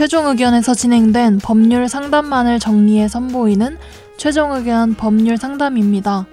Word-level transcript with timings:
최종 0.00 0.28
의견에서 0.28 0.72
진행된 0.72 1.40
법률 1.40 1.86
상담만을 1.86 2.58
정리해 2.58 3.06
선보이는 3.06 3.76
최종 4.16 4.54
의견 4.54 4.94
법률 4.94 5.36
상담입니다. 5.36 6.24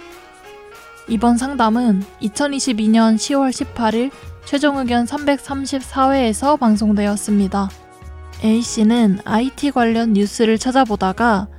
이번 1.09 1.37
상담은 1.37 2.01
2022년 2.21 3.15
10월 3.15 3.49
18일 3.49 4.11
최종 4.45 4.77
의견 4.77 5.03
334회에서 5.03 6.57
방송되었습니다. 6.57 7.69
A씨는 8.41 9.19
IT 9.25 9.71
관련 9.71 10.13
뉴스를 10.13 10.57
찾아보다가 10.57 11.49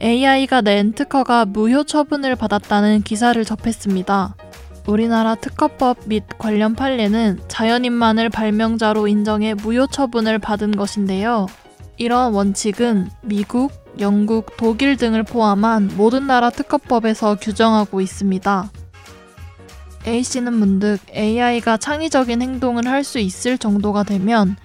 AI가 0.00 0.60
낸 0.60 0.92
특허가 0.92 1.44
무효 1.46 1.82
처분을 1.82 2.36
받았다는 2.36 3.02
기사를 3.02 3.44
접했습니다. 3.44 4.36
우리나라 4.86 5.34
특허법 5.34 5.98
및 6.06 6.24
관련 6.38 6.74
판례는 6.74 7.40
자연인만을 7.48 8.30
발명자로 8.30 9.08
인정해 9.08 9.54
무효 9.54 9.86
처분을 9.86 10.38
받은 10.38 10.76
것인데요. 10.76 11.46
이러한 11.96 12.32
원칙은 12.32 13.08
미국, 13.22 13.72
영국, 13.98 14.56
독일 14.56 14.96
등을 14.96 15.22
포함한 15.24 15.92
모든 15.96 16.26
나라 16.26 16.50
특허법에서 16.50 17.36
규정하고 17.36 18.00
있습니다. 18.00 18.70
A씨는 20.06 20.52
문득 20.52 20.98
AI가 21.12 21.78
창의적인 21.78 22.40
행동을 22.40 22.86
할 22.86 23.02
수 23.02 23.18
있을 23.18 23.58
정도가 23.58 24.04
되면 24.04 24.56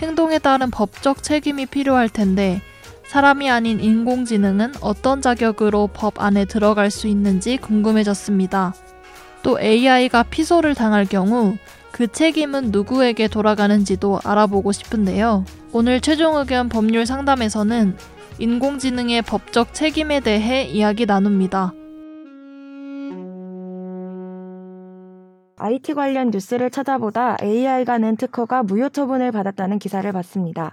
행동에 0.00 0.38
따른 0.38 0.70
법적 0.70 1.22
책임이 1.22 1.66
필요할 1.66 2.10
텐데 2.10 2.60
사람이 3.06 3.50
아닌 3.50 3.80
인공지능은 3.80 4.74
어떤 4.82 5.22
자격으로 5.22 5.88
법 5.92 6.20
안에 6.20 6.44
들어갈 6.44 6.90
수 6.90 7.08
있는지 7.08 7.56
궁금해졌습니다. 7.56 8.74
또 9.42 9.60
AI가 9.60 10.24
피소를 10.24 10.74
당할 10.74 11.04
경우 11.06 11.56
그 11.92 12.06
책임은 12.06 12.70
누구에게 12.70 13.28
돌아가는지도 13.28 14.20
알아보고 14.24 14.72
싶은데요. 14.72 15.44
오늘 15.72 16.00
최종 16.00 16.36
의견 16.36 16.68
법률 16.68 17.06
상담에서는 17.06 17.96
인공지능의 18.38 19.22
법적 19.22 19.74
책임에 19.74 20.20
대해 20.20 20.64
이야기 20.64 21.04
나눕니다. 21.06 21.74
IT 25.56 25.92
관련 25.92 26.30
뉴스를 26.30 26.70
찾아보다 26.70 27.36
AI가 27.42 27.98
낸 27.98 28.16
특허가 28.16 28.62
무효 28.62 28.88
처분을 28.88 29.30
받았다는 29.30 29.78
기사를 29.78 30.10
봤습니다. 30.10 30.72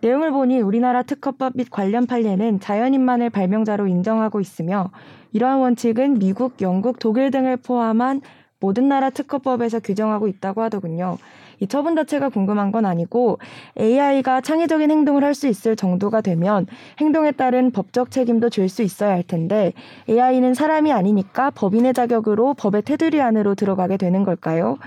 내용을 0.00 0.30
보니 0.32 0.60
우리나라 0.60 1.02
특허법 1.02 1.52
및 1.56 1.68
관련 1.70 2.06
판례는 2.06 2.60
자연인만을 2.60 3.30
발명자로 3.30 3.86
인정하고 3.86 4.40
있으며 4.40 4.90
이러한 5.32 5.58
원칙은 5.60 6.18
미국, 6.18 6.60
영국, 6.60 6.98
독일 6.98 7.30
등을 7.30 7.56
포함한 7.58 8.22
모든 8.60 8.88
나라 8.88 9.10
특허법에서 9.10 9.80
규정하고 9.80 10.28
있다고 10.28 10.62
하더군요. 10.62 11.18
이 11.60 11.66
처분 11.66 11.94
자체가 11.94 12.30
궁금한 12.30 12.72
건 12.72 12.86
아니고 12.86 13.38
AI가 13.78 14.40
창의적인 14.40 14.90
행동을 14.90 15.24
할 15.24 15.34
수 15.34 15.46
있을 15.46 15.76
정도가 15.76 16.20
되면 16.22 16.66
행동에 16.98 17.32
따른 17.32 17.70
법적 17.70 18.10
책임도 18.10 18.48
질수 18.50 18.82
있어야 18.82 19.10
할 19.10 19.22
텐데 19.22 19.72
AI는 20.08 20.54
사람이 20.54 20.92
아니니까 20.92 21.50
법인의 21.50 21.94
자격으로 21.94 22.54
법의 22.54 22.82
테두리 22.82 23.20
안으로 23.20 23.54
들어가게 23.54 23.96
되는 23.96 24.24
걸까요? 24.24 24.78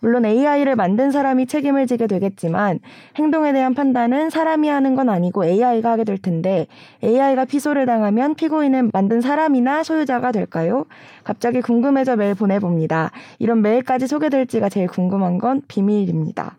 물론 0.00 0.24
AI를 0.24 0.76
만든 0.76 1.10
사람이 1.10 1.46
책임을 1.46 1.86
지게 1.86 2.06
되겠지만 2.06 2.78
행동에 3.16 3.52
대한 3.52 3.74
판단은 3.74 4.30
사람이 4.30 4.68
하는 4.68 4.94
건 4.94 5.08
아니고 5.08 5.44
AI가 5.44 5.92
하게 5.92 6.04
될 6.04 6.18
텐데 6.18 6.66
AI가 7.02 7.44
피소를 7.44 7.86
당하면 7.86 8.34
피고인은 8.34 8.90
만든 8.92 9.20
사람이나 9.20 9.82
소유자가 9.82 10.32
될까요? 10.32 10.86
갑자기 11.24 11.60
궁금해져 11.60 12.16
메일 12.16 12.34
보내봅니다. 12.34 13.10
이런 13.38 13.62
메일까지 13.62 14.06
소개될지가 14.06 14.68
제일 14.68 14.86
궁금한 14.88 15.38
건 15.38 15.62
비밀입니다. 15.68 16.56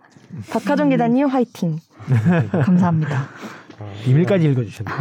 박하정 0.52 0.90
기자님 0.90 1.28
화이팅. 1.28 1.78
감사합니다. 2.64 3.28
비밀까지 4.04 4.46
읽어주셨네요. 4.52 4.98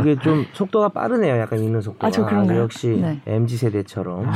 이게 0.00 0.16
좀 0.20 0.44
속도가 0.52 0.88
빠르네요. 0.90 1.38
약간 1.38 1.58
읽는 1.60 1.80
속도가. 1.80 2.06
아, 2.06 2.10
저 2.10 2.24
그런가요? 2.24 2.60
역시 2.60 2.88
네. 2.88 3.20
MZ 3.26 3.56
세대처럼 3.56 4.26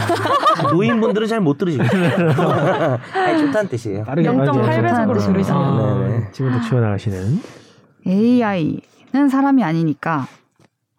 노인분들은 0.73 1.27
잘 1.27 1.41
못 1.41 1.57
들으시겠죠. 1.59 1.97
아니, 3.15 3.39
좋다는 3.47 3.69
뜻이에요. 3.71 4.05
빠르게 4.05 4.29
0.8배속으로 4.29 4.83
맞아요. 4.83 5.13
들으시네요. 5.15 5.45
아. 5.57 6.31
지금부터 6.33 6.65
치워나가시는. 6.69 7.41
AI는 8.07 9.29
사람이 9.31 9.63
아니니까. 9.65 10.27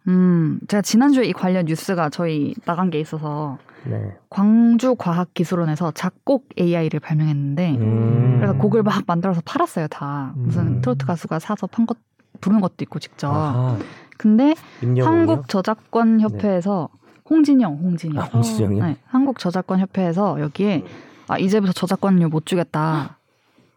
음, 0.07 0.59
제가 0.67 0.81
지난주에 0.81 1.25
이 1.25 1.33
관련 1.33 1.65
뉴스가 1.65 2.09
저희 2.09 2.55
나간 2.65 2.89
게 2.89 2.99
있어서 2.99 3.57
네. 3.85 4.15
광주과학기술원에서 4.29 5.91
작곡 5.91 6.49
AI를 6.59 6.99
발명했는데 6.99 7.71
음. 7.77 8.35
그래서 8.39 8.57
곡을 8.57 8.83
막 8.83 9.03
만들어서 9.07 9.41
팔았어요 9.43 9.87
다 9.87 10.33
무슨 10.35 10.67
음. 10.67 10.81
트로트 10.81 11.05
가수가 11.05 11.39
사서 11.39 11.67
판 11.67 11.85
것 11.85 11.97
부르는 12.41 12.61
것도 12.61 12.75
있고 12.81 12.99
직접 12.99 13.29
아하. 13.31 13.77
근데? 14.17 14.55
한국 15.03 15.47
저작권 15.47 16.19
협회에서 16.19 16.89
홍진영 17.29 17.77
홍진영 17.77 18.23
아, 18.23 18.27
홍시정이요? 18.27 18.83
네, 18.85 18.97
한국 19.05 19.39
저작권 19.39 19.79
협회에서 19.79 20.41
여기에 20.41 20.83
아 21.27 21.37
이제부터 21.37 21.71
저작권료 21.71 22.27
못 22.29 22.45
주겠다 22.45 23.17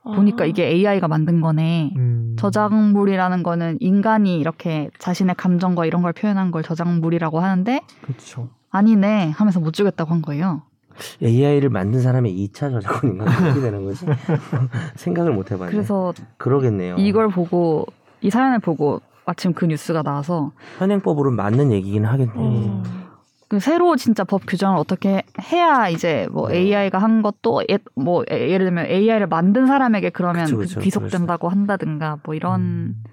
보니까 0.02 0.44
이게 0.44 0.66
AI가 0.66 1.08
만든 1.08 1.40
거네 1.40 1.92
음. 1.96 2.36
저작물이라는 2.38 3.42
거는 3.42 3.78
인간이 3.80 4.38
이렇게 4.38 4.90
자신의 4.98 5.34
감정과 5.36 5.86
이런 5.86 6.02
걸 6.02 6.12
표현한 6.12 6.50
걸 6.50 6.62
저작물이라고 6.62 7.40
하는데 7.40 7.80
그렇죠. 8.02 8.48
아니네 8.84 9.30
하면서 9.30 9.60
못 9.60 9.72
주겠다고 9.72 10.10
한 10.10 10.20
거예요. 10.20 10.62
AI를 11.22 11.68
만든 11.70 12.00
사람의 12.00 12.32
2차 12.48 12.70
저작권인가 12.72 13.24
어떻게 13.24 13.60
되는 13.60 13.84
거지? 13.84 14.04
생각을 14.96 15.32
못 15.32 15.50
해봤네. 15.52 15.70
그래서 15.70 16.12
그러겠네요. 16.38 16.96
이걸 16.98 17.28
보고 17.28 17.86
이 18.20 18.30
사연을 18.30 18.58
보고 18.58 19.00
마침 19.26 19.52
그 19.52 19.64
뉴스가 19.64 20.02
나와서 20.02 20.50
현행법으로 20.78 21.30
맞는 21.30 21.70
얘기긴 21.72 22.04
하겠네요. 22.04 22.40
음. 22.40 22.82
그 23.46 23.60
새로 23.60 23.94
진짜 23.94 24.24
법 24.24 24.42
규정을 24.46 24.76
어떻게 24.76 25.22
해야 25.52 25.88
이제 25.88 26.26
뭐 26.32 26.48
네. 26.48 26.58
AI가 26.58 26.98
한 26.98 27.22
것도 27.22 27.62
예, 27.70 27.78
뭐 27.94 28.24
예- 28.32 28.50
예를 28.50 28.66
들면 28.66 28.86
AI를 28.86 29.28
만든 29.28 29.66
사람에게 29.66 30.10
그러면 30.10 30.46
그쵸, 30.46 30.56
그 30.56 30.62
그쵸, 30.62 30.80
귀속된다고 30.80 31.48
한다든가 31.48 32.18
뭐 32.24 32.34
이런 32.34 32.60
음. 32.60 33.04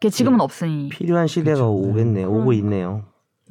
게 0.00 0.10
지금은 0.10 0.40
없으니. 0.40 0.90
필요한 0.90 1.26
시대가 1.26 1.56
그쵸. 1.62 1.72
오겠네. 1.72 2.24
음. 2.24 2.30
오고 2.30 2.52
있네요. 2.52 3.02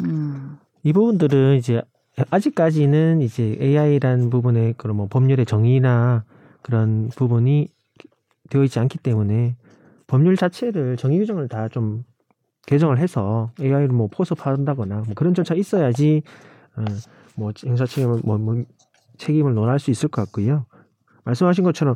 음. 0.04 0.58
이 0.86 0.94
부분들은 0.94 1.58
이제 1.58 1.82
아직까지는 2.30 3.20
이제 3.20 3.58
AI라는 3.60 4.30
부분의 4.30 4.76
그런 4.78 4.96
뭐 4.96 5.08
법률의 5.08 5.46
정의나 5.46 6.24
그런 6.62 7.10
부분이 7.10 7.68
되어 8.50 8.64
있지 8.64 8.80
않기 8.80 9.00
때문에 9.00 9.58
법률 10.08 10.38
자체를 10.38 10.96
정의 10.96 11.20
규정을 11.20 11.50
다 11.50 11.68
좀 11.68 12.06
개정을 12.66 13.00
해서 13.00 13.52
AI를 13.60 13.90
뭐 13.90 14.08
포섭한다거나 14.08 15.04
뭐 15.06 15.14
그런 15.16 15.34
절차 15.34 15.56
있어야지 15.56 16.24
어, 16.76 16.84
뭐 17.36 17.52
행사 17.66 17.86
책임을 17.86 18.22
뭐, 18.24 18.38
뭐 18.38 18.64
책임을 19.18 19.54
논할 19.54 19.80
수 19.80 19.92
있을 19.92 20.10
것 20.10 20.24
같고요. 20.24 20.66
말씀하신 21.24 21.64
것처럼 21.64 21.96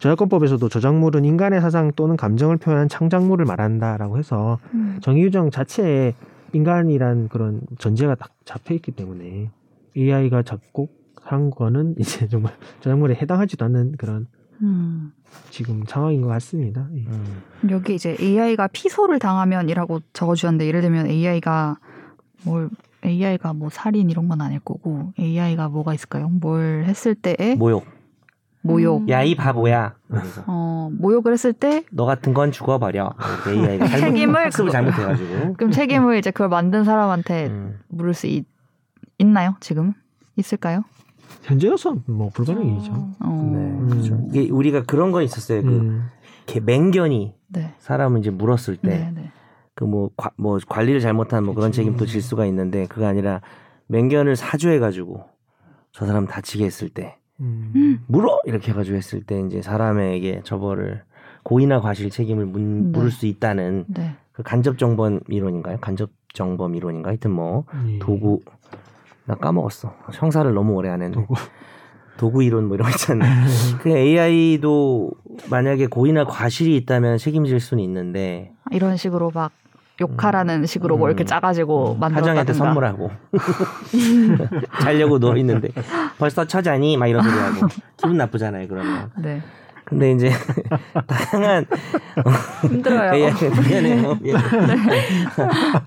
저작권법에서도 0.00 0.66
저작물은 0.68 1.24
인간의 1.24 1.60
사상 1.60 1.92
또는 1.92 2.16
감정을 2.16 2.56
표현한 2.56 2.88
창작물을 2.88 3.44
말한다라고 3.44 4.18
해서 4.18 4.58
음. 4.72 4.98
정의 5.02 5.24
규정 5.24 5.50
자체에 5.50 6.14
인간이란 6.52 7.28
그런 7.28 7.60
전제가 7.78 8.14
딱 8.14 8.30
잡혀 8.44 8.74
있기 8.74 8.92
때문에 8.92 9.50
AI가 9.96 10.42
작곡한 10.42 11.50
거는 11.50 11.96
이제 12.00 12.28
정말 12.28 12.54
저작물에 12.80 13.14
해당하지도 13.14 13.64
않는 13.66 13.92
그런 13.96 14.26
음. 14.62 15.12
지금 15.50 15.84
상황인 15.86 16.20
것 16.22 16.28
같습니다. 16.28 16.88
예. 16.94 17.00
음. 17.00 17.42
여기 17.70 17.94
이제 17.94 18.16
AI가 18.20 18.68
피소를 18.68 19.18
당하면이라고 19.18 20.00
적어주셨는데 20.12 20.66
예를 20.66 20.82
들면 20.82 21.06
AI가 21.06 21.78
뭘 22.44 22.70
AI가 23.04 23.52
뭐 23.52 23.68
살인 23.70 24.10
이런 24.10 24.28
건 24.28 24.40
아닐 24.40 24.60
거고 24.60 25.12
AI가 25.18 25.68
뭐가 25.68 25.94
있을까요? 25.94 26.28
뭘 26.28 26.84
했을 26.86 27.14
때에 27.14 27.56
모욕. 27.56 27.84
모욕, 28.62 29.02
음. 29.02 29.08
야이 29.08 29.34
바보야. 29.34 29.94
어 30.46 30.88
모욕을 30.92 31.32
했을 31.32 31.52
때 31.52 31.84
너 31.90 32.04
같은 32.04 32.32
건 32.34 32.52
죽어버려. 32.52 33.14
이렇게 33.46 33.60
AI가 33.60 33.86
잘못, 33.88 34.06
책임을 34.06 34.44
학습을 34.46 34.66
그거- 34.70 34.72
잘못해가지고. 34.72 35.54
그럼 35.54 35.70
책임을 35.72 36.16
이제 36.18 36.30
그걸 36.30 36.48
만든 36.48 36.84
사람한테 36.84 37.46
음. 37.46 37.80
물을 37.88 38.14
수 38.14 38.26
있, 38.26 38.46
있나요? 39.18 39.56
지금 39.60 39.92
있을까요? 40.36 40.84
현재로서 41.42 41.96
뭐 42.06 42.28
불가능이죠. 42.32 42.92
어, 43.20 43.52
네, 43.54 43.88
그렇죠. 43.90 44.26
이게 44.30 44.48
우리가 44.50 44.82
그런 44.84 45.10
건 45.12 45.22
있었어요. 45.24 45.62
그 45.62 45.68
음. 45.68 46.08
이렇게 46.46 46.60
맹견이 46.60 47.34
네, 47.48 47.74
사람을 47.78 48.20
이제 48.20 48.30
물었을 48.30 48.76
때 48.76 48.88
네, 48.88 49.10
네. 49.14 49.32
그뭐뭐 49.74 50.58
관리를 50.68 51.00
잘못한 51.00 51.44
뭐 51.44 51.54
그런 51.54 51.72
책임도 51.72 52.06
질 52.06 52.20
수가 52.22 52.46
있는데 52.46 52.86
그가 52.86 53.08
아니라 53.08 53.40
맹견을 53.88 54.36
사주해가지고 54.36 55.24
저 55.92 56.06
사람 56.06 56.26
다치게 56.26 56.64
했을 56.64 56.88
때 56.88 57.16
음. 57.42 58.02
물어 58.06 58.40
이렇게 58.44 58.70
해가지고 58.70 58.96
했을 58.96 59.22
때 59.22 59.40
이제 59.40 59.60
사람에게 59.62 60.42
저벌을 60.44 61.02
고의나 61.42 61.80
과실 61.80 62.08
책임을 62.08 62.46
문, 62.46 62.92
네. 62.92 62.98
물을 62.98 63.10
수 63.10 63.26
있다는 63.26 63.84
네. 63.88 64.14
그 64.32 64.42
간접 64.42 64.78
정범 64.78 65.20
이론인가요? 65.28 65.78
간접 65.80 66.10
정범 66.32 66.76
이론인가? 66.76 67.10
하여튼 67.10 67.32
뭐 67.32 67.64
예. 67.88 67.98
도구 67.98 68.40
나 69.24 69.34
까먹었어. 69.34 69.94
형사를 70.12 70.52
너무 70.54 70.72
오래 70.74 70.88
안 70.88 71.02
했네. 71.02 71.14
도구. 71.14 71.34
도구 72.16 72.42
이론 72.42 72.66
뭐 72.66 72.76
이런 72.76 72.86
거 72.88 72.90
있잖아요. 72.90 73.46
그 73.82 73.88
AI도 73.88 75.10
만약에 75.50 75.86
고의나 75.86 76.24
과실이 76.24 76.76
있다면 76.76 77.18
책임질 77.18 77.58
수는 77.58 77.82
있는데 77.84 78.52
이런 78.70 78.96
식으로 78.96 79.30
막 79.34 79.52
욕하라는 80.00 80.66
식으로 80.66 80.96
뭐 80.96 81.08
이렇게 81.08 81.24
음. 81.24 81.26
짜가지고 81.26 81.96
만들었다든가. 81.96 82.52
선물하고 82.52 83.10
자려고 84.80 85.18
누워 85.18 85.36
있는데 85.36 85.68
벌써 86.18 86.44
처자니 86.46 86.96
막 86.96 87.06
이런 87.06 87.22
소리 87.22 87.34
하고 87.34 87.66
기분 87.96 88.16
나쁘잖아요 88.16 88.68
그러면. 88.68 89.10
네. 89.18 89.42
근데 89.92 90.12
이제 90.12 90.30
다양한 91.06 91.66
힘들어요. 92.62 93.12
AI 93.14 93.32
미안해요. 93.68 94.18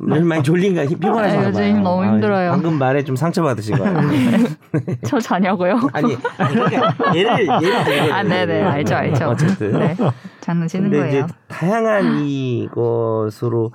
요즘 0.08 0.28
많이 0.28 0.44
졸린가 0.44 0.84
피곤하신가 0.84 1.42
네, 1.44 1.48
요즘 1.50 1.74
봐요. 1.74 1.82
너무 1.84 2.04
아, 2.04 2.08
힘들어요. 2.14 2.52
방금 2.52 2.78
말에 2.78 3.04
좀 3.04 3.16
상처받으신 3.16 3.78
거예요. 3.78 3.98
저 5.08 5.20
자냐고요? 5.20 5.80
아니, 5.94 6.16
아니 6.38 6.54
그러니까 6.54 6.94
예를 7.16 7.48
예를 7.64 7.84
들면 7.84 8.12
아, 8.12 8.24
네네. 8.24 8.62
알죠, 8.64 8.96
알죠. 8.96 9.26
어쨌든 9.30 9.80
네. 9.80 9.96
장난치는 10.42 10.92
근데 10.92 10.98
거예요. 11.10 11.26
이제 11.26 11.34
다양한 11.48 12.20
이것으로 12.28 13.72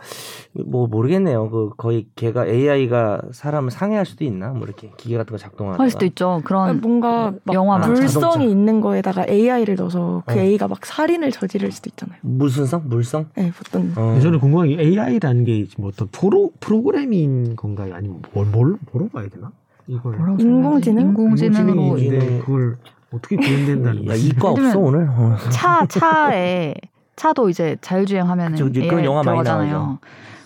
뭐 0.66 0.86
모르겠네요. 0.86 1.50
그 1.50 1.70
거의 1.76 2.06
걔가 2.14 2.46
AI가 2.46 3.22
사람을 3.32 3.72
상해할 3.72 4.06
수도 4.06 4.24
있나? 4.24 4.50
뭐 4.50 4.62
이렇게 4.64 4.92
기계 4.96 5.16
같은 5.16 5.32
거 5.32 5.38
작동하다가 5.38 5.82
할 5.82 5.90
수도 5.90 6.06
있죠. 6.06 6.40
그런 6.44 6.80
뭔가 6.80 7.32
자동차. 7.44 7.88
물성이 7.88 8.50
있는 8.50 8.80
거에다가 8.80 9.24
AI를 9.28 9.74
넣어서 9.76 10.19
그 10.26 10.34
어. 10.34 10.38
A가 10.38 10.68
막 10.68 10.84
살인을 10.84 11.30
저지를 11.32 11.70
수도 11.72 11.88
있잖아요. 11.90 12.18
무슨성? 12.22 12.82
물성? 12.86 13.26
네, 13.34 13.52
어떤 13.60 13.92
어. 13.96 14.18
저는 14.20 14.38
궁금한 14.38 14.68
게 14.68 14.80
AI라는 14.80 15.44
게 15.44 15.66
뭐 15.78 15.88
어떤 15.88 16.08
프로 16.08 16.50
프로그램인 16.60 17.56
건가요? 17.56 17.94
아니면 17.94 18.22
뭘, 18.32 18.46
뭘 18.46 18.76
뭐로 18.92 19.08
봐야 19.08 19.28
되나? 19.28 19.50
이걸 19.86 20.16
뭐라고 20.16 20.40
인공지능? 20.40 21.02
인공지능으로 21.08 21.72
인공지능인데 21.72 22.38
그걸 22.40 22.76
어떻게 23.12 23.36
구현된다는 23.36 24.04
야, 24.06 24.10
거지? 24.12 24.28
이과 24.28 24.50
없어 24.50 24.78
오늘? 24.78 25.08
어. 25.08 25.36
차 25.50 25.84
차에 25.86 26.74
차도 27.16 27.48
이제 27.50 27.76
자율주행하면 27.80 28.46
은 28.46 28.52
그쵸, 28.52 28.66
이제 28.68 28.80
그런 28.86 29.00
AI 29.00 29.04
영화 29.06 29.22
많이. 29.22 29.42
나오죠. 29.42 29.98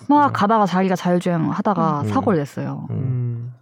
막 0.09 0.32
가다가 0.32 0.67
자기가 0.67 0.97
자율주행 0.97 1.50
하다가 1.50 2.03
음. 2.03 2.09
사고를 2.09 2.38
냈어요. 2.38 2.87
음. 2.91 2.97
음. 2.97 3.53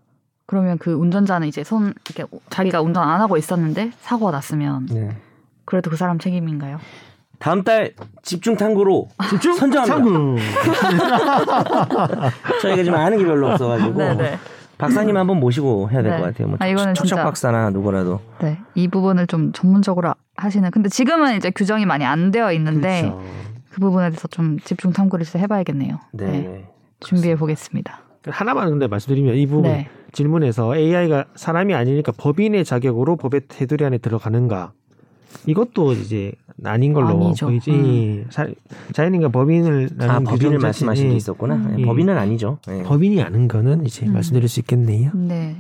그러면 0.47 0.76
그 0.79 0.93
운전자는 0.93 1.49
이제 1.49 1.65
손 1.65 1.94
이렇게 2.06 2.25
자기가 2.50 2.81
운전 2.82 3.03
안 3.08 3.20
하고 3.20 3.37
있었는데 3.37 3.93
사고가 4.00 4.32
났으면 4.32 4.87
네. 4.91 5.17
그래도 5.64 5.91
그 5.91 5.97
사람 5.97 6.19
책임인가요? 6.19 6.79
다음 7.38 7.64
달 7.64 7.93
집중 8.23 8.56
탐구로 8.56 9.09
집중 9.31 9.55
선정합니다. 9.55 9.97
참고. 9.97 10.37
저희가 12.62 12.82
지금 12.85 12.94
아는 12.99 13.19
게 13.19 13.25
별로 13.25 13.49
없어가지고 13.50 13.99
네네. 13.99 14.38
박사님 14.79 15.17
한번 15.17 15.38
모시고 15.41 15.91
해야 15.91 16.03
될 16.03 16.12
네. 16.12 16.19
것 16.19 16.25
같아요. 16.26 16.49
뭐 16.49 16.56
아, 16.61 16.67
이거는 16.67 16.94
척척 16.94 17.06
진짜- 17.09 17.25
박사나 17.25 17.70
누구라도. 17.70 18.20
네. 18.41 18.59
이 18.75 18.88
부분을 18.88 19.26
좀 19.26 19.53
전문적으로 19.53 20.12
하시는. 20.37 20.70
근데 20.70 20.88
지금은 20.88 21.37
이제 21.37 21.50
규정이 21.50 21.87
많이 21.87 22.05
안 22.05 22.31
되어 22.31 22.53
있는데 22.53 23.03
그렇죠. 23.03 23.23
그 23.70 23.81
부분에 23.81 24.11
대해서 24.11 24.29
좀 24.29 24.58
집중 24.61 24.93
탐구를 24.93 25.25
해봐야겠네요. 25.35 25.99
네. 26.12 26.25
네. 26.26 26.69
준비해 27.00 27.37
보겠습니다. 27.37 28.00
하나만 28.26 28.70
근데 28.70 28.87
말씀드리면 28.87 29.35
이 29.37 29.47
부분 29.47 29.62
네. 29.65 29.88
질문에서 30.12 30.76
AI가 30.76 31.25
사람이 31.35 31.75
아니니까 31.75 32.12
법인의 32.17 32.65
자격으로 32.65 33.17
법의 33.17 33.43
테두리 33.49 33.85
안에 33.85 33.99
들어가는가? 33.99 34.73
이것도 35.46 35.93
이제 35.94 36.32
아닌 36.64 36.93
걸로 36.93 37.08
아니죠. 37.26 37.46
보이지. 37.46 37.70
음. 37.70 38.26
사- 38.31 38.46
자연인과 38.93 39.29
법인을 39.31 39.90
아 40.00 40.20
법인을 40.20 40.58
말씀하신 40.58 41.11
게 41.11 41.17
있었구나. 41.17 41.55
음. 41.56 41.75
네, 41.76 41.84
법인은 41.84 42.17
아니죠. 42.17 42.58
네. 42.67 42.82
법인이 42.82 43.20
아는 43.23 43.49
거는 43.49 43.84
이제 43.87 44.06
음. 44.06 44.12
말씀드릴 44.12 44.49
수 44.49 44.61
있겠네요. 44.61 45.11
네. 45.14 45.56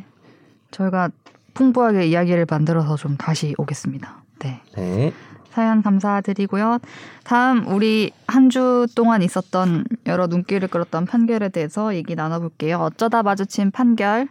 저희가 0.70 1.10
풍부하게 1.54 2.06
이야기를 2.06 2.46
만들어서 2.48 2.96
좀 2.96 3.16
다시 3.16 3.54
오겠습니다. 3.58 4.22
네. 4.40 4.60
네. 4.76 5.12
사연 5.50 5.82
감사드리고요. 5.82 6.78
다음 7.24 7.66
우리 7.68 8.10
한 8.26 8.48
주 8.48 8.86
동안 8.94 9.20
있었던 9.22 9.84
여러 10.06 10.26
눈길을 10.26 10.68
끌었던 10.68 11.04
판결에 11.06 11.50
대해서 11.50 11.94
얘기 11.94 12.14
나눠볼게요. 12.14 12.78
어쩌다 12.78 13.22
마주친 13.22 13.70
판결. 13.70 14.28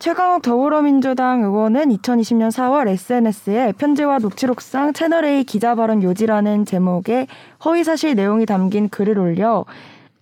최강욱 0.00 0.40
더불어민주당 0.40 1.42
의원은 1.42 1.90
2020년 1.90 2.48
4월 2.48 2.88
SNS에 2.88 3.74
편지와 3.76 4.16
녹취록상 4.16 4.94
채널A 4.94 5.44
기자 5.44 5.74
발언 5.74 6.02
요지라는 6.02 6.64
제목의 6.64 7.26
허위사실 7.62 8.14
내용이 8.14 8.46
담긴 8.46 8.88
글을 8.88 9.18
올려 9.18 9.66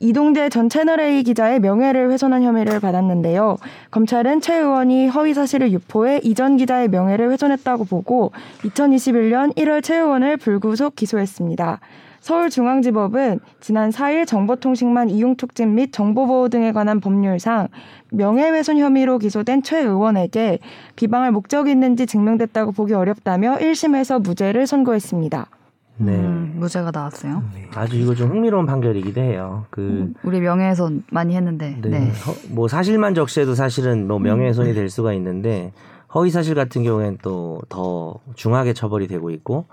이동재 0.00 0.48
전 0.48 0.68
채널A 0.68 1.22
기자의 1.22 1.60
명예를 1.60 2.10
훼손한 2.10 2.42
혐의를 2.42 2.80
받았는데요. 2.80 3.58
검찰은 3.92 4.40
최 4.40 4.56
의원이 4.56 5.10
허위 5.10 5.32
사실을 5.32 5.70
유포해 5.70 6.18
이전 6.24 6.56
기자의 6.56 6.88
명예를 6.88 7.30
훼손했다고 7.30 7.84
보고 7.84 8.32
2021년 8.62 9.54
1월 9.54 9.84
최 9.84 9.94
의원을 9.94 10.38
불구속 10.38 10.96
기소했습니다. 10.96 11.78
서울중앙지법은 12.20 13.40
지난 13.60 13.90
4일 13.90 14.26
정보통신망 14.26 15.08
이용촉진 15.10 15.74
및 15.74 15.92
정보보호 15.92 16.48
등에 16.48 16.72
관한 16.72 17.00
법률상 17.00 17.68
명예훼손 18.10 18.78
혐의로 18.78 19.18
기소된 19.18 19.62
최 19.62 19.78
의원에게 19.80 20.58
비방할 20.96 21.32
목적이 21.32 21.72
있는지 21.72 22.06
증명됐다고 22.06 22.72
보기 22.72 22.94
어렵다며 22.94 23.56
1심에서 23.56 24.22
무죄를 24.22 24.66
선고했습니다. 24.66 25.46
네. 26.00 26.12
음, 26.14 26.54
무죄가 26.56 26.92
나왔어요. 26.94 27.42
아주 27.74 27.96
이거 27.96 28.14
좀 28.14 28.30
흥미로운 28.30 28.66
판결이기도 28.66 29.20
해요. 29.20 29.64
그 29.70 29.80
음, 29.80 30.14
우리 30.22 30.40
명예훼손 30.40 31.02
많이 31.10 31.34
했는데. 31.34 31.76
네. 31.82 31.88
네. 31.88 32.12
허- 32.24 32.54
뭐 32.54 32.68
사실만 32.68 33.14
적시해도 33.14 33.54
사실은 33.56 34.06
뭐 34.06 34.20
명예훼손이 34.20 34.74
될 34.74 34.90
수가 34.90 35.12
있는데 35.14 35.72
허위 36.14 36.30
사실 36.30 36.54
같은 36.54 36.84
경우에는 36.84 37.18
또 37.22 37.62
더 37.68 38.20
중하게 38.36 38.72
처벌이 38.74 39.08
되고 39.08 39.30
있고 39.30 39.66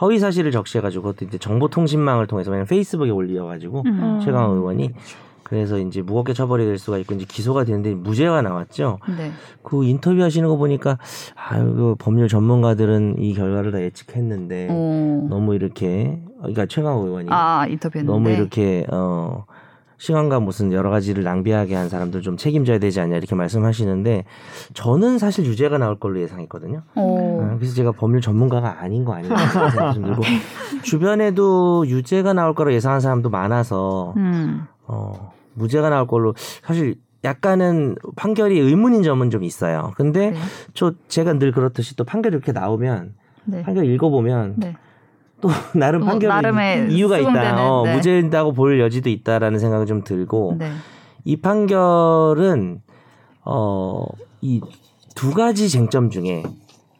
허위 0.00 0.18
사실을 0.18 0.50
적시해가지고 0.50 1.02
그것도 1.02 1.24
이제 1.26 1.38
정보통신망을 1.38 2.26
통해서 2.26 2.50
왜냐면 2.50 2.66
페이스북에 2.66 3.10
올려가지고 3.10 3.82
음. 3.86 4.20
최강 4.22 4.50
의원이 4.52 4.92
그래서 5.42 5.78
이제 5.78 6.02
무겁게 6.02 6.32
처벌이 6.32 6.64
될 6.64 6.76
수가 6.76 6.98
있고 6.98 7.14
이제 7.14 7.24
기소가 7.24 7.62
되는데 7.62 7.94
무죄가 7.94 8.42
나왔죠. 8.42 8.98
네. 9.16 9.30
그 9.62 9.84
인터뷰 9.84 10.20
하시는 10.20 10.48
거 10.48 10.56
보니까 10.56 10.98
아유 11.36 11.72
그 11.72 11.94
법률 11.98 12.26
전문가들은 12.26 13.16
이 13.20 13.32
결과를 13.32 13.70
다 13.70 13.80
예측했는데 13.80 14.68
오. 14.70 15.28
너무 15.28 15.54
이렇게 15.54 16.20
그러니까 16.38 16.66
최강 16.66 16.98
의원이 16.98 17.28
아, 17.30 17.64
인터뷰했는데. 17.68 18.12
너무 18.12 18.30
이렇게 18.30 18.86
어 18.90 19.44
시간과 19.98 20.40
무슨 20.40 20.72
여러 20.72 20.90
가지를 20.90 21.24
낭비하게 21.24 21.74
한 21.74 21.88
사람들 21.88 22.22
좀 22.22 22.36
책임져야 22.36 22.78
되지 22.78 23.00
않냐 23.00 23.16
이렇게 23.16 23.34
말씀하시는데 23.34 24.24
저는 24.74 25.18
사실 25.18 25.46
유죄가 25.46 25.78
나올 25.78 25.98
걸로 25.98 26.20
예상했거든요. 26.20 26.82
오. 26.94 27.40
어, 27.42 27.56
그래서 27.58 27.74
제가 27.74 27.92
법률 27.92 28.20
전문가가 28.20 28.82
아닌 28.82 29.04
거 29.04 29.14
아닌가 29.14 29.36
생각이 29.36 29.94
좀 29.94 30.04
들고 30.04 30.22
주변에도 30.82 31.86
유죄가 31.86 32.32
나올 32.32 32.54
거로 32.54 32.72
예상한 32.72 33.00
사람도 33.00 33.30
많아서 33.30 34.14
음. 34.16 34.66
어 34.86 35.32
무죄가 35.54 35.90
나올 35.90 36.06
걸로 36.06 36.34
사실 36.62 36.96
약간은 37.24 37.96
판결이 38.14 38.58
의문인 38.58 39.02
점은 39.02 39.30
좀 39.30 39.42
있어요. 39.42 39.92
근데 39.96 40.30
네. 40.30 40.38
저 40.74 40.92
제가 41.08 41.34
늘 41.34 41.50
그렇듯이 41.50 41.96
또 41.96 42.04
판결이 42.04 42.34
이렇게 42.34 42.52
나오면 42.52 43.14
네. 43.46 43.62
판결 43.62 43.86
읽어보면 43.86 44.54
네. 44.58 44.76
또 45.40 45.48
나름 45.78 46.00
또 46.00 46.06
판결이 46.06 46.28
나름의 46.28 46.92
이유가 46.92 47.18
있다. 47.18 47.30
수긍되는, 47.30 47.58
어, 47.58 47.82
네. 47.84 47.94
무죄다고 47.96 48.52
볼 48.52 48.80
여지도 48.80 49.10
있다라는 49.10 49.58
생각이 49.58 49.86
좀 49.86 50.02
들고 50.02 50.56
네. 50.58 50.70
이 51.24 51.36
판결은 51.36 52.80
어이 53.44 54.60
두 55.14 55.32
가지 55.32 55.68
쟁점 55.68 56.10
중에 56.10 56.42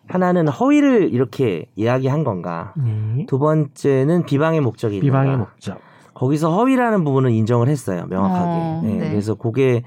하나는 0.09 0.49
허위를 0.49 1.13
이렇게 1.13 1.67
이야기한 1.77 2.25
건가. 2.25 2.73
네. 2.77 3.27
두 3.29 3.39
번째는 3.39 4.25
비방의 4.27 4.61
목적이 4.61 4.97
있는가. 4.99 5.21
비방의 5.23 5.39
목적. 5.39 5.81
거기서 6.15 6.51
허위라는 6.55 7.05
부분은 7.05 7.33
인정을 7.33 7.69
했어요. 7.69 8.07
명확하게. 8.09 8.51
어, 8.51 8.81
네, 8.85 8.95
네. 8.95 9.11
그래서 9.11 9.35
그게 9.35 9.83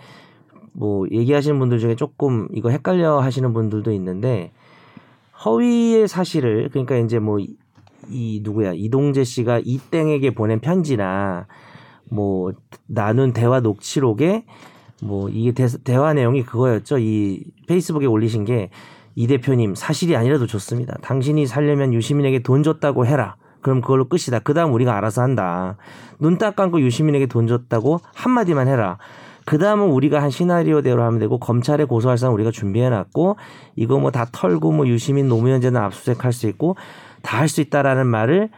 뭐 0.73 1.07
얘기하시는 1.11 1.57
분들 1.57 1.79
중에 1.79 1.95
조금 1.95 2.47
이거 2.53 2.69
헷갈려 2.69 3.19
하시는 3.19 3.51
분들도 3.53 3.91
있는데 3.93 4.51
허위의 5.43 6.07
사실을 6.07 6.69
그러니까 6.69 6.97
이제 6.97 7.19
뭐 7.19 7.39
이 8.09 8.41
누구야 8.43 8.73
이동재 8.73 9.23
씨가 9.23 9.61
이땡에게 9.63 10.33
보낸 10.33 10.59
편지나 10.59 11.47
뭐 12.09 12.51
나눈 12.87 13.33
대화 13.33 13.59
녹취록에 13.59 14.45
뭐 15.01 15.29
이게 15.29 15.51
대, 15.53 15.67
대화 15.83 16.13
내용이 16.13 16.43
그거였죠. 16.43 16.97
이 16.99 17.43
페이스북에 17.67 18.05
올리신 18.05 18.45
게 18.45 18.69
이 19.15 19.27
대표님 19.27 19.75
사실이 19.75 20.15
아니라도 20.15 20.47
좋습니다. 20.47 20.95
당신이 21.01 21.45
살려면 21.45 21.93
유시민에게 21.93 22.39
돈 22.39 22.63
줬다고 22.63 23.05
해라. 23.05 23.35
그럼 23.59 23.81
그걸로 23.81 24.07
끝이다. 24.07 24.39
그 24.39 24.53
다음 24.53 24.71
우리가 24.73 24.95
알아서 24.95 25.21
한다. 25.21 25.75
눈 26.19 26.37
딱 26.37 26.55
감고 26.55 26.79
유시민에게 26.79 27.25
돈 27.25 27.45
줬다고 27.45 27.99
한마디만 28.15 28.69
해라. 28.69 28.97
그 29.45 29.57
다음은 29.57 29.87
우리가 29.89 30.21
한 30.21 30.29
시나리오대로 30.29 31.03
하면 31.03 31.19
되고 31.19 31.37
검찰에 31.37 31.83
고소할 31.83 32.17
사람 32.17 32.33
우리가 32.35 32.51
준비해놨고 32.51 33.35
이거 33.75 33.99
뭐 33.99 34.11
다 34.11 34.25
털고 34.31 34.71
뭐 34.71 34.87
유시민 34.87 35.27
노무현 35.27 35.59
재단 35.59 35.83
압수수색 35.83 36.23
할 36.23 36.31
수 36.31 36.47
있고 36.47 36.77
다 37.21 37.39
할 37.39 37.47
수 37.47 37.61
있다라는 37.61 38.07
말을 38.07 38.49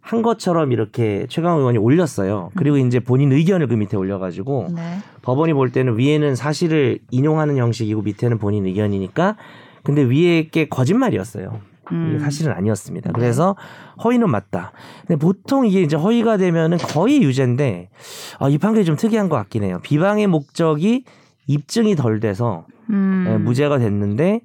한 0.00 0.22
것처럼 0.22 0.72
이렇게 0.72 1.26
최강 1.28 1.58
의원이 1.58 1.78
올렸어요. 1.78 2.50
그리고 2.56 2.78
이제 2.78 3.00
본인 3.00 3.32
의견을 3.32 3.66
그 3.68 3.74
밑에 3.74 3.96
올려가지고 3.96 4.68
네. 4.74 4.98
법원이 5.22 5.52
볼 5.52 5.70
때는 5.72 5.98
위에는 5.98 6.34
사실을 6.34 6.98
인용하는 7.10 7.56
형식이고 7.58 8.02
밑에는 8.02 8.38
본인 8.38 8.66
의견이니까 8.66 9.36
근데 9.82 10.02
위에 10.02 10.48
게 10.48 10.68
거짓말이었어요. 10.68 11.60
음. 11.92 12.18
사실은 12.20 12.52
아니었습니다. 12.52 13.12
그래서 13.12 13.56
허위는 14.04 14.30
맞다. 14.30 14.72
근데 15.06 15.18
보통 15.18 15.66
이게 15.66 15.82
이제 15.82 15.96
허위가 15.96 16.36
되면은 16.36 16.78
거의 16.78 17.22
유죄인데 17.22 17.90
아, 18.38 18.48
이 18.48 18.58
판결이 18.58 18.84
좀 18.86 18.96
특이한 18.96 19.28
것 19.28 19.36
같긴 19.36 19.64
해요. 19.64 19.80
비방의 19.82 20.28
목적이 20.28 21.04
입증이 21.46 21.96
덜 21.96 22.20
돼서 22.20 22.64
음. 22.90 23.26
예, 23.28 23.36
무죄가 23.38 23.78
됐는데 23.78 24.40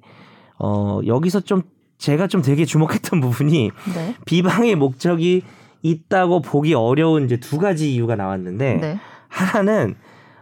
어, 0.58 1.00
여기서 1.06 1.40
좀 1.40 1.62
제가 1.98 2.26
좀 2.26 2.42
되게 2.42 2.64
주목했던 2.64 3.20
부분이 3.22 3.70
네. 3.94 4.14
비방의 4.24 4.74
목적이 4.76 5.42
있다고 5.82 6.42
보기 6.42 6.74
어려운 6.74 7.24
이제 7.24 7.38
두 7.38 7.58
가지 7.58 7.92
이유가 7.94 8.16
나왔는데 8.16 8.74
네. 8.74 8.98
하나는 9.28 9.94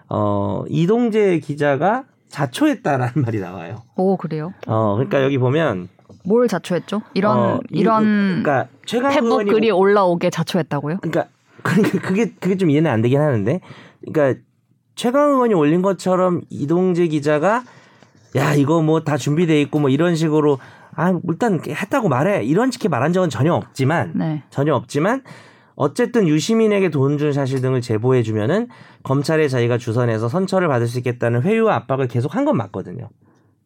어, 0.09 0.65
이동재 0.69 1.41
기자가 1.41 2.05
자초했다라는 2.29 3.13
말이 3.23 3.41
나와요. 3.41 3.83
오 3.97 4.17
그래요? 4.17 4.53
어, 4.67 4.95
그러니까 4.95 5.23
여기 5.23 5.39
보면 5.39 5.89
뭘 6.25 6.49
자초했죠? 6.49 7.03
이런 7.15 7.39
어, 7.39 7.61
이- 7.71 7.81
이런 7.81 8.43
그러니까 8.43 8.69
최강 8.87 9.13
페북 9.13 9.29
의원이 9.29 9.51
글이 9.51 9.71
올라오게 9.71 10.31
자초했다고요? 10.31 10.99
그러니까 11.03 11.27
그게 11.63 11.99
그게 11.99 12.33
그게 12.41 12.57
좀 12.57 12.71
이해는 12.71 12.91
안 12.91 13.03
되긴 13.03 13.21
하는데 13.21 13.61
그러니까 14.07 14.41
최강 14.95 15.31
의원이 15.31 15.55
올린 15.55 15.83
것처럼 15.83 16.43
이동재 16.51 17.09
기자가 17.09 17.65
야 18.37 18.55
이거 18.55 18.83
뭐 18.83 19.01
다 19.01 19.17
준비돼 19.17 19.61
있고 19.63 19.79
뭐 19.81 19.91
이런 19.91 20.17
식으로 20.17 20.59
아 20.97 21.19
일단 21.29 21.61
했다고 21.67 22.09
말해 22.09 22.45
이런 22.45 22.71
식의 22.71 22.89
말한 22.89 23.13
적은 23.13 23.29
전혀 23.31 23.53
없지만 23.55 24.13
네. 24.15 24.43
전혀 24.51 24.75
없지만 24.75 25.23
어쨌든 25.77 26.29
유시민에게 26.29 26.89
돈 26.91 27.19
준 27.19 27.33
사실 27.33 27.61
등을 27.61 27.81
제보해 27.81 28.23
주면은 28.23 28.69
검찰에 29.03 29.49
자기가 29.49 29.77
주선해서 29.79 30.29
선처를 30.29 30.69
받을 30.69 30.87
수 30.87 30.99
있겠다는 30.99 31.43
회유와 31.43 31.75
압박을 31.77 32.07
계속 32.09 32.35
한 32.37 32.45
건 32.45 32.57
맞거든요. 32.57 33.09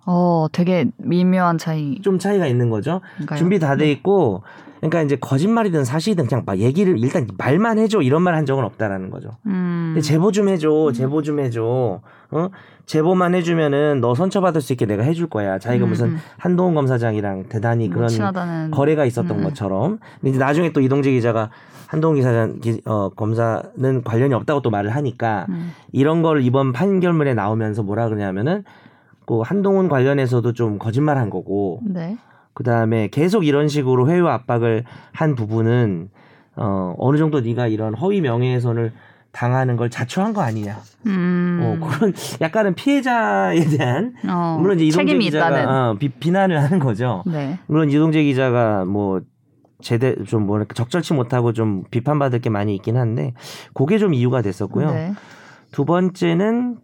어 0.06 0.46
되게 0.52 0.86
미묘한 0.96 1.58
차이. 1.58 2.00
좀 2.00 2.18
차이가 2.18 2.46
있는 2.46 2.70
거죠. 2.70 3.00
준비 3.36 3.58
다 3.58 3.76
돼 3.76 3.90
있고 3.90 4.42
그러니까 4.78 5.02
이제 5.02 5.16
거짓말이든 5.16 5.84
사실이든 5.84 6.26
그냥 6.26 6.44
막 6.46 6.58
얘기를 6.58 6.98
일단 6.98 7.26
말만 7.36 7.78
해줘 7.78 8.00
이런 8.02 8.22
말 8.22 8.34
한 8.34 8.46
적은 8.46 8.64
없다라는 8.64 9.10
거죠. 9.10 9.30
음. 9.46 9.92
근데 9.94 10.00
제보 10.00 10.30
좀 10.32 10.48
해줘, 10.48 10.92
제보 10.94 11.22
좀 11.22 11.40
해줘. 11.40 12.00
어? 12.30 12.48
제보만 12.86 13.34
해주면은 13.34 14.00
너 14.00 14.14
선처받을 14.14 14.60
수 14.60 14.72
있게 14.72 14.86
내가 14.86 15.02
해줄 15.02 15.28
거야. 15.28 15.58
자기가 15.58 15.84
음, 15.86 15.88
무슨 15.90 16.06
음. 16.10 16.16
한동훈 16.38 16.74
검사장이랑 16.74 17.44
대단히 17.48 17.88
뭐 17.88 17.96
그런 17.96 18.08
친하다는 18.08 18.70
거래가 18.70 19.04
있었던 19.04 19.38
음. 19.38 19.44
것처럼. 19.44 19.98
근데 20.20 20.30
이제 20.30 20.38
나중에 20.38 20.72
또 20.72 20.80
이동재 20.80 21.10
기자가 21.10 21.50
한동훈 21.86 22.16
기사장 22.16 22.60
기- 22.60 22.80
어, 22.84 23.08
검사는 23.10 24.02
관련이 24.04 24.34
없다고 24.34 24.60
또 24.62 24.70
말을 24.70 24.90
하니까 24.90 25.46
음. 25.48 25.72
이런 25.92 26.22
걸 26.22 26.42
이번 26.42 26.72
판결문에 26.72 27.34
나오면서 27.34 27.82
뭐라 27.82 28.06
그러냐면은 28.08 28.62
그 29.26 29.40
한동훈 29.40 29.88
관련해서도 29.88 30.52
좀 30.52 30.78
거짓말한 30.78 31.28
거고 31.30 31.80
네. 31.84 32.16
그 32.58 32.64
다음에 32.64 33.06
계속 33.06 33.46
이런 33.46 33.68
식으로 33.68 34.10
회유 34.10 34.26
압박을 34.26 34.82
한 35.12 35.36
부분은 35.36 36.08
어 36.56 36.92
어느 36.98 37.16
정도 37.16 37.38
네가 37.40 37.68
이런 37.68 37.94
허위 37.94 38.20
명예훼손을 38.20 38.90
당하는 39.30 39.76
걸 39.76 39.90
자초한 39.90 40.32
거 40.32 40.40
아니냐. 40.40 40.80
음. 41.06 41.60
어 41.62 41.86
그런 41.86 42.12
약간은 42.40 42.74
피해자에 42.74 43.60
대한 43.60 44.14
어, 44.28 44.56
물론 44.58 44.74
이제 44.74 44.86
이동재 44.86 45.06
책임이 45.06 45.26
기자가 45.26 45.60
있다는. 45.60 45.68
어, 45.72 45.94
비, 46.00 46.08
비난을 46.08 46.60
하는 46.60 46.80
거죠. 46.80 47.22
네. 47.26 47.60
물론 47.68 47.90
이동재 47.90 48.24
기자가 48.24 48.84
뭐 48.84 49.20
제대 49.80 50.16
좀 50.24 50.44
뭐랄까 50.44 50.74
적절치 50.74 51.14
못하고 51.14 51.52
좀 51.52 51.84
비판받을 51.92 52.40
게 52.40 52.50
많이 52.50 52.74
있긴 52.74 52.96
한데 52.96 53.34
그게 53.72 53.98
좀 53.98 54.14
이유가 54.14 54.42
됐었고요. 54.42 54.90
네. 54.90 55.12
두 55.70 55.84
번째는 55.84 56.78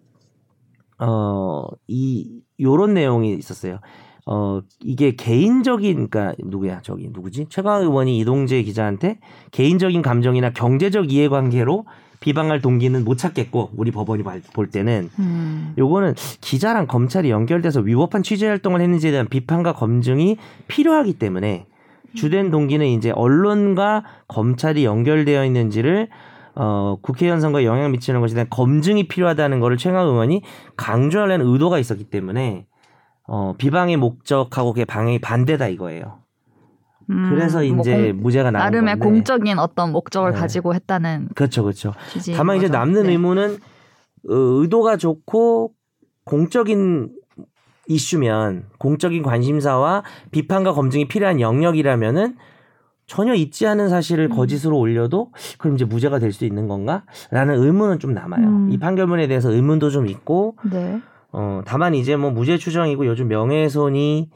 어이 0.98 2.42
요런 2.60 2.94
내용이 2.94 3.34
있었어요. 3.34 3.80
어 4.26 4.60
이게 4.82 5.14
개인적인 5.16 6.08
그러니까 6.08 6.34
누구야 6.42 6.80
저기 6.82 7.10
누구지 7.12 7.46
최강 7.50 7.82
의원이 7.82 8.18
이동재 8.18 8.62
기자한테 8.62 9.18
개인적인 9.50 10.00
감정이나 10.00 10.50
경제적 10.52 11.12
이해관계로 11.12 11.84
비방할 12.20 12.62
동기는 12.62 13.04
못 13.04 13.18
찾겠고 13.18 13.72
우리 13.76 13.90
법원이 13.90 14.22
발- 14.22 14.40
볼 14.54 14.68
때는 14.70 15.10
음. 15.18 15.74
요거는 15.76 16.14
기자랑 16.40 16.86
검찰이 16.86 17.28
연결돼서 17.28 17.80
위법한 17.80 18.22
취재 18.22 18.46
활동을 18.46 18.80
했는지에 18.80 19.10
대한 19.10 19.28
비판과 19.28 19.74
검증이 19.74 20.38
필요하기 20.68 21.18
때문에 21.18 21.66
주된 22.14 22.50
동기는 22.50 22.86
이제 22.86 23.10
언론과 23.10 24.04
검찰이 24.28 24.86
연결되어 24.86 25.44
있는지를 25.44 26.08
어, 26.54 26.96
국회의원 27.02 27.40
선거에 27.42 27.64
영향 27.66 27.90
미치는 27.90 28.20
것에 28.20 28.34
대한 28.34 28.46
검증이 28.48 29.08
필요하다는 29.08 29.60
것을 29.60 29.76
최강 29.76 30.06
의원이 30.06 30.40
강조하려는 30.76 31.46
의도가 31.46 31.78
있었기 31.78 32.04
때문에 32.04 32.64
어, 33.26 33.54
비방의 33.56 33.96
목적하고 33.96 34.72
그게 34.72 34.84
방향이 34.84 35.18
반대다 35.18 35.68
이거예요. 35.68 36.18
음, 37.10 37.26
그래서 37.30 37.58
뭐 37.58 37.80
이제 37.82 38.12
공- 38.12 38.22
무죄가 38.22 38.50
나온 38.50 38.64
나름의 38.64 38.94
건데. 38.98 39.04
공적인 39.04 39.58
어떤 39.58 39.92
목적을 39.92 40.32
네. 40.32 40.38
가지고 40.38 40.74
했다는 40.74 41.28
그렇죠, 41.34 41.62
그렇죠. 41.62 41.92
다만 42.36 42.56
이제 42.56 42.66
거죠. 42.66 42.78
남는 42.78 43.02
네. 43.04 43.10
의무는 43.12 43.54
어, 44.30 44.34
의도가 44.34 44.96
좋고 44.96 45.72
공적인 46.24 47.10
이슈면 47.86 48.64
공적인 48.78 49.22
관심사와 49.22 50.02
비판과 50.30 50.72
검증이 50.72 51.08
필요한 51.08 51.40
영역이라면은 51.40 52.36
전혀 53.06 53.34
있지 53.34 53.66
않은 53.66 53.90
사실을 53.90 54.30
음. 54.30 54.36
거짓으로 54.36 54.78
올려도 54.78 55.32
그럼 55.58 55.76
이제 55.76 55.84
무죄가 55.84 56.18
될 56.18 56.32
수 56.32 56.46
있는 56.46 56.68
건가?라는 56.68 57.54
의문은 57.62 57.98
좀 57.98 58.14
남아요. 58.14 58.46
음. 58.46 58.70
이 58.70 58.78
판결문에 58.78 59.26
대해서 59.26 59.50
의문도 59.50 59.90
좀 59.90 60.06
있고 60.06 60.56
네. 60.70 61.02
어 61.36 61.62
다만 61.64 61.94
이제 61.94 62.14
뭐 62.16 62.30
무죄 62.30 62.56
추정이고 62.56 63.06
요즘 63.06 63.26
명예훼손이 63.26 64.30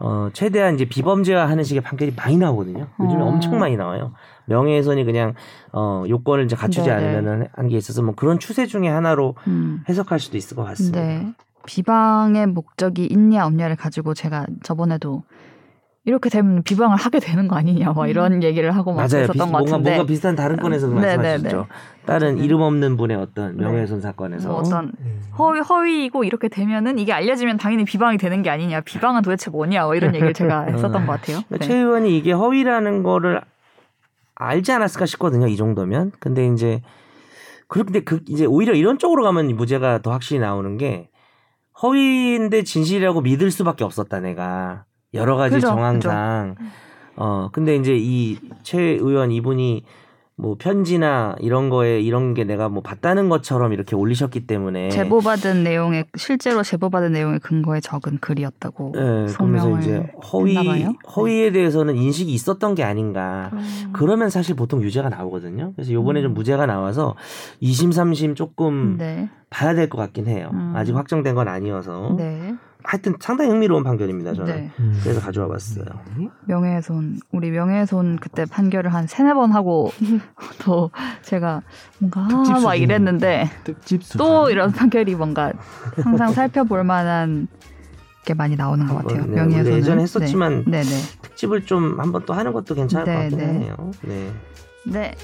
어 0.00 0.28
최대한 0.32 0.74
이제 0.74 0.84
비범죄화 0.84 1.48
하는 1.48 1.62
식의 1.62 1.82
판결이 1.82 2.14
많이 2.16 2.36
나오거든요. 2.36 2.88
요즘에 3.00 3.22
어. 3.22 3.26
엄청 3.26 3.58
많이 3.60 3.76
나와요. 3.76 4.12
명예훼손이 4.46 5.04
그냥 5.04 5.34
어 5.72 6.04
요건을 6.08 6.46
이제 6.46 6.56
갖추지 6.56 6.88
네네. 6.88 7.16
않으면 7.16 7.48
한게 7.54 7.76
있어서 7.76 8.02
뭐 8.02 8.14
그런 8.16 8.40
추세 8.40 8.66
중에 8.66 8.88
하나로 8.88 9.36
음. 9.46 9.84
해석할 9.88 10.18
수도 10.18 10.36
있을 10.36 10.56
것 10.56 10.64
같습니다. 10.64 11.00
네. 11.00 11.32
비방의 11.64 12.48
목적이 12.48 13.06
있냐 13.06 13.46
없냐를 13.46 13.76
가지고 13.76 14.12
제가 14.12 14.46
저번에도 14.64 15.22
이렇게 16.06 16.30
되면 16.30 16.62
비방을 16.62 16.96
하게 16.96 17.18
되는 17.18 17.48
거 17.48 17.56
아니냐 17.56 17.90
뭐 17.90 18.06
이런 18.06 18.44
얘기를 18.44 18.70
하고 18.70 18.92
막 18.92 19.08
맞아요. 19.10 19.26
비슷, 19.26 19.38
것 19.38 19.46
뭔가 19.48 19.70
같은데 19.72 19.90
뭔가 19.90 20.06
비슷한 20.06 20.36
다른 20.36 20.56
건에서 20.56 20.86
네, 20.86 21.16
말씀하셨죠. 21.16 21.56
네, 21.58 22.06
다른 22.06 22.36
네. 22.36 22.44
이름 22.44 22.60
없는 22.60 22.96
분의 22.96 23.16
어떤 23.16 23.56
네. 23.56 23.64
명예훼손 23.64 24.00
사건에서 24.00 24.48
뭐 24.48 24.58
어떤 24.58 24.92
음. 25.00 25.20
허위 25.36 25.58
허위이고 25.58 26.22
이렇게 26.22 26.48
되면은 26.48 27.00
이게 27.00 27.12
알려지면 27.12 27.56
당연히 27.56 27.84
비방이 27.84 28.18
되는 28.18 28.42
게 28.42 28.50
아니냐 28.50 28.82
비방은 28.82 29.22
도대체 29.22 29.50
뭐냐 29.50 29.84
뭐 29.84 29.96
이런 29.96 30.14
얘기를 30.14 30.32
제가 30.32 30.66
했었던 30.70 31.06
것 31.06 31.12
같아요. 31.12 31.40
그러니까 31.48 31.58
네. 31.58 31.66
최 31.66 31.74
의원이 31.74 32.16
이게 32.16 32.30
허위라는 32.30 33.02
거를 33.02 33.40
알지 34.36 34.70
않았을까 34.70 35.06
싶거든요. 35.06 35.48
이 35.48 35.56
정도면. 35.56 36.12
근데 36.20 36.46
이제 36.46 36.82
그런데 37.66 38.04
그 38.04 38.20
이제 38.28 38.44
오히려 38.44 38.74
이런 38.74 38.98
쪽으로 38.98 39.24
가면 39.24 39.50
이 39.50 39.54
무죄가 39.54 40.02
더 40.02 40.12
확실히 40.12 40.40
나오는 40.40 40.76
게 40.78 41.08
허위인데 41.82 42.62
진실이라고 42.62 43.22
믿을 43.22 43.50
수밖에 43.50 43.82
없었다 43.82 44.20
내가 44.20 44.85
여러 45.14 45.36
가지 45.36 45.56
그죠, 45.56 45.68
정황상 45.68 46.56
어 47.16 47.48
근데 47.52 47.76
이제 47.76 47.94
이 47.96 48.38
최 48.62 48.80
의원 48.80 49.30
이분이 49.30 49.84
뭐 50.38 50.54
편지나 50.58 51.36
이런 51.40 51.70
거에 51.70 51.98
이런 52.00 52.34
게 52.34 52.44
내가 52.44 52.68
뭐 52.68 52.82
봤다는 52.82 53.30
것처럼 53.30 53.72
이렇게 53.72 53.96
올리셨기 53.96 54.46
때문에 54.46 54.90
제보받은 54.90 55.64
내용에 55.64 56.04
실제로 56.14 56.62
제보받은 56.62 57.12
내용에 57.12 57.38
근거에 57.38 57.80
적은 57.80 58.18
글이었다고 58.18 58.92
예, 58.96 59.32
그러면서 59.32 59.78
이제 59.78 60.12
허위. 60.30 60.84
허위에 61.16 61.52
대해서는 61.52 61.96
인식이 61.96 62.30
있었던 62.34 62.74
게 62.74 62.82
아닌가. 62.84 63.48
음. 63.54 63.90
그러면 63.94 64.28
사실 64.28 64.54
보통 64.56 64.82
유죄가 64.82 65.08
나오거든요. 65.08 65.72
그래서 65.74 65.90
요번에 65.92 66.20
좀 66.20 66.34
무죄가 66.34 66.66
나와서 66.66 67.14
2심, 67.62 67.88
3심 67.92 68.36
조금 68.36 68.96
네. 68.98 69.30
봐야 69.48 69.72
될 69.74 69.88
것 69.88 69.96
같긴 69.96 70.26
해요. 70.26 70.50
음. 70.52 70.72
아직 70.76 70.94
확정된 70.94 71.34
건 71.34 71.48
아니어서. 71.48 72.14
네. 72.18 72.54
하여튼 72.86 73.14
상당히 73.20 73.50
흥미로운 73.50 73.82
판결입니다. 73.82 74.32
저는. 74.34 74.56
네. 74.56 74.70
음. 74.78 75.00
그래서 75.02 75.20
가져와 75.20 75.48
봤어요. 75.48 75.84
명예훼손 76.46 77.18
우리 77.32 77.50
명예훼손 77.50 78.16
그때 78.20 78.44
판결을 78.44 78.94
한 78.94 79.06
세네 79.06 79.34
번 79.34 79.52
하고 79.52 79.90
또 80.64 80.90
제가 81.22 81.62
뭔가 81.98 82.28
특집 82.28 82.54
아, 82.54 82.60
막 82.60 82.72
수준. 82.72 82.82
이랬는데 82.84 83.50
특집. 83.64 84.02
또 84.16 84.50
이런 84.50 84.70
판결이 84.70 85.16
뭔가 85.16 85.52
항상 86.02 86.32
살펴볼 86.32 86.84
만한 86.84 87.48
게 88.24 88.34
많이 88.34 88.56
나오는 88.56 88.86
것 88.86 88.96
같아요. 88.96 89.22
네, 89.26 89.34
명예훼손은 89.34 89.64
원래 89.64 89.76
예전에 89.78 90.02
했었지만 90.02 90.64
네, 90.66 90.82
네, 90.82 90.88
특집을 91.22 91.66
좀 91.66 91.98
한번 92.00 92.24
또 92.24 92.34
하는 92.34 92.52
것도 92.52 92.74
괜찮을 92.74 93.04
네, 93.04 93.12
것 93.14 93.20
같긴 93.20 93.38
네. 93.38 93.44
하네요. 93.46 93.90
네. 94.02 94.30
네. 94.84 94.92
네. 94.92 95.14